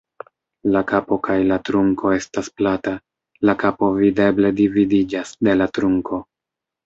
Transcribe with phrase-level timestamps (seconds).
[0.75, 2.93] La kapo kaj la trunko estas plata,
[3.49, 6.23] la kapo videble dividiĝas de la trunko.